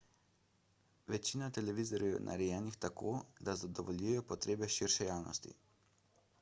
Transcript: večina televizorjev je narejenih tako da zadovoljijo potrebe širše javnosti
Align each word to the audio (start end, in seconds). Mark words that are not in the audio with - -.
večina 1.15 1.49
televizorjev 1.57 2.15
je 2.15 2.23
narejenih 2.29 2.79
tako 2.87 3.13
da 3.49 3.57
zadovoljijo 3.65 4.27
potrebe 4.33 4.75
širše 4.79 5.11
javnosti 5.15 5.57